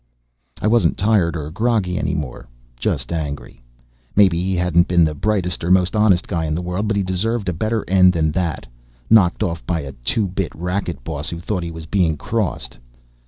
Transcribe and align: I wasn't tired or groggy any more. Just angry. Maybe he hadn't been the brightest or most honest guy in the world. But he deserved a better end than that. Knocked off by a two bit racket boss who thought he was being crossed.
I 0.63 0.65
wasn't 0.65 0.97
tired 0.97 1.37
or 1.37 1.51
groggy 1.51 1.95
any 1.99 2.15
more. 2.15 2.47
Just 2.75 3.11
angry. 3.13 3.61
Maybe 4.15 4.41
he 4.41 4.55
hadn't 4.55 4.87
been 4.87 5.05
the 5.05 5.13
brightest 5.13 5.63
or 5.63 5.69
most 5.69 5.95
honest 5.95 6.27
guy 6.27 6.45
in 6.45 6.55
the 6.55 6.61
world. 6.63 6.87
But 6.87 6.97
he 6.97 7.03
deserved 7.03 7.47
a 7.47 7.53
better 7.53 7.85
end 7.87 8.13
than 8.13 8.31
that. 8.31 8.65
Knocked 9.11 9.43
off 9.43 9.63
by 9.67 9.81
a 9.81 9.91
two 9.91 10.25
bit 10.27 10.55
racket 10.55 11.03
boss 11.03 11.29
who 11.29 11.39
thought 11.39 11.61
he 11.61 11.69
was 11.69 11.85
being 11.85 12.17
crossed. 12.17 12.79